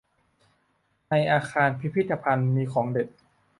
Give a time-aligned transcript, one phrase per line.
[1.09, 3.07] ในอาคารพิพิธภัณฑ์มีของเด็ด